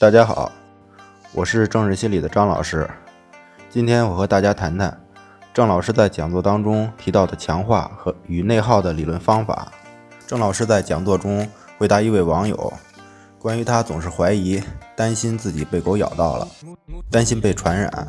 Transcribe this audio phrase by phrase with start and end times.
[0.00, 0.50] 大家好，
[1.34, 2.88] 我是政治心理的张老师。
[3.68, 4.98] 今天我和大家谈谈
[5.52, 9.70] 郑老师在讲座当中提到的强化和与内耗的理论方法。
[10.26, 12.72] 郑老师在讲座中回答一位网友，
[13.38, 14.62] 关于他总是怀疑、
[14.96, 16.48] 担心自己被狗咬到了，
[17.10, 18.08] 担心被传染，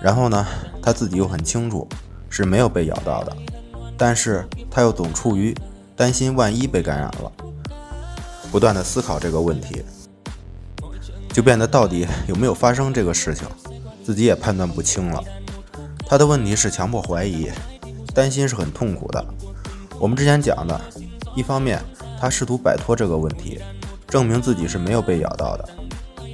[0.00, 0.46] 然后呢，
[0.82, 1.86] 他自己又很清楚
[2.30, 3.36] 是没有被咬到的，
[3.98, 5.54] 但是他又总处于
[5.94, 7.30] 担心万一被感染了，
[8.50, 9.84] 不断的思考这个问题。
[11.32, 13.46] 就变得到底有没有发生这个事情，
[14.04, 15.24] 自己也判断不清了。
[16.06, 17.50] 他的问题是强迫怀疑，
[18.14, 19.24] 担心是很痛苦的。
[19.98, 20.78] 我们之前讲的，
[21.34, 21.82] 一方面
[22.20, 23.58] 他试图摆脱这个问题，
[24.06, 25.66] 证明自己是没有被咬到的，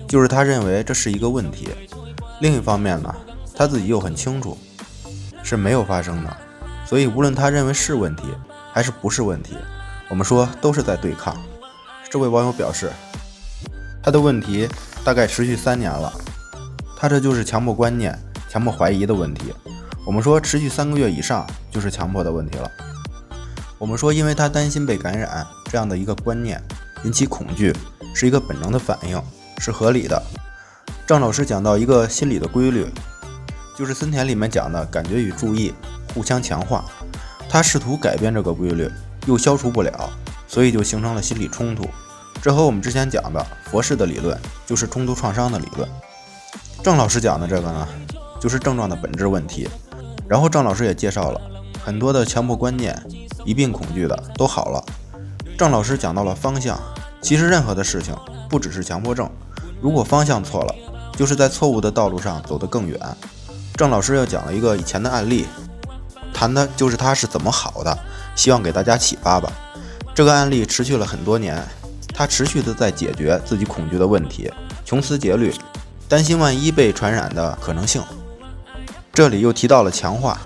[0.08, 1.68] 就是他认为这是一个问题；
[2.40, 3.14] 另一方面呢，
[3.54, 4.58] 他自己又很清楚
[5.44, 6.36] 是没有发生的，
[6.84, 8.24] 所以无论他认为是问题
[8.72, 9.54] 还是不是问题，
[10.08, 11.36] 我们说都是在对抗。
[12.10, 12.90] 这位网友表示，
[14.02, 14.68] 他的问题。
[15.08, 16.12] 大概持续三年了，
[16.94, 18.14] 他这就是强迫观念、
[18.46, 19.54] 强迫怀疑的问题。
[20.04, 22.70] 我们说持续三个月以上就是强迫的问题了。
[23.78, 26.62] 我们说，因为他担心被感染这样的一个观念
[27.04, 27.74] 引起恐惧，
[28.14, 29.18] 是一个本能的反应，
[29.56, 30.22] 是合理的。
[31.06, 32.86] 郑老师讲到一个心理的规律，
[33.78, 35.72] 就是森田里面讲的感觉与注意
[36.12, 36.84] 互相强化。
[37.48, 38.86] 他试图改变这个规律，
[39.24, 40.10] 又消除不了，
[40.46, 41.88] 所以就形成了心理冲突。
[42.40, 45.88] 这和我们之前讲的佛式的理论，就是冲突创伤的理论。
[46.82, 47.88] 郑老师讲的这个呢，
[48.40, 49.68] 就是症状的本质问题。
[50.28, 51.40] 然后郑老师也介绍了
[51.84, 52.96] 很多的强迫观念、
[53.44, 54.84] 一病恐惧的都好了。
[55.58, 56.78] 郑老师讲到了方向，
[57.20, 58.14] 其实任何的事情
[58.48, 59.28] 不只是强迫症，
[59.80, 60.74] 如果方向错了，
[61.16, 62.98] 就是在错误的道路上走得更远。
[63.74, 65.46] 郑老师又讲了一个以前的案例，
[66.32, 67.98] 谈的就是他是怎么好的，
[68.36, 69.50] 希望给大家启发吧。
[70.14, 71.66] 这个案例持续了很多年。
[72.18, 74.52] 他持续的在解决自己恐惧的问题，
[74.84, 75.54] 穷思竭虑，
[76.08, 78.02] 担心万一被传染的可能性。
[79.14, 80.36] 这里又提到了强化，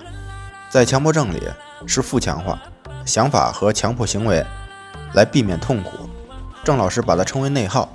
[0.68, 1.42] 在强迫症里
[1.86, 2.60] 是负强化，
[3.06, 4.44] 想法和强迫行为
[5.14, 6.10] 来避免痛苦。
[6.62, 7.90] 郑老师把它称为内耗。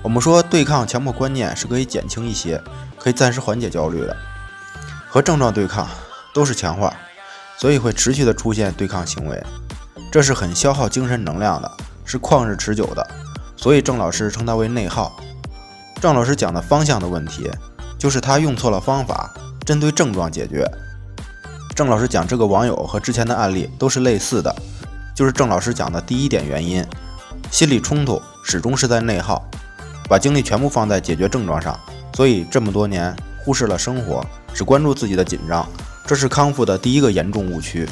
[0.00, 2.62] 我们说对抗强迫观念是可以减轻一些，
[2.96, 4.16] 可以暂时缓解焦虑的，
[5.08, 5.88] 和症状对抗
[6.32, 6.94] 都是强化，
[7.56, 9.44] 所以会持续的出现对抗行为，
[10.12, 11.68] 这是很消耗精神能量的。
[12.08, 13.06] 是旷日持久的，
[13.54, 15.14] 所以郑老师称它为内耗。
[16.00, 17.50] 郑老师讲的方向的问题，
[17.98, 19.30] 就是他用错了方法，
[19.66, 20.66] 针对症状解决。
[21.76, 24.54] 郑老师讲这个网友和之前的案例都是类似的，
[25.14, 26.82] 就是郑老师讲的第一点原因，
[27.50, 29.44] 心理冲突始终是在内耗，
[30.08, 31.78] 把精力全部放在解决症状上，
[32.14, 33.14] 所以这么多年
[33.44, 34.24] 忽视了生活，
[34.54, 35.68] 只关注自己的紧张，
[36.06, 37.86] 这是康复的第一个严重误区。